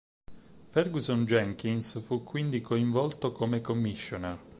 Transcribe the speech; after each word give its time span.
Ferguson 0.71 1.25
Jenkins 1.27 2.01
fu 2.01 2.23
quindi 2.23 2.59
coinvolto 2.59 3.31
come 3.31 3.61
Commissioner. 3.61 4.35